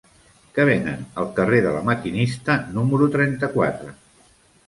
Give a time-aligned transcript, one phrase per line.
[0.53, 3.93] Què venen al carrer de La Maquinista número trenta-quatre?